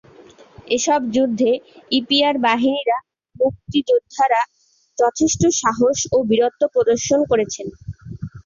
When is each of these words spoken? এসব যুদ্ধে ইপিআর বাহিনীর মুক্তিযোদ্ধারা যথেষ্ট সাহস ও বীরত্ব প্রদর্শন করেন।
এসব 0.67 1.01
যুদ্ধে 1.15 1.51
ইপিআর 1.91 2.35
বাহিনীর 2.45 2.89
মুক্তিযোদ্ধারা 3.35 4.41
যথেষ্ট 4.97 5.41
সাহস 5.61 5.97
ও 6.11 6.27
বীরত্ব 6.29 6.61
প্রদর্শন 6.73 7.19
করেন। 7.29 7.49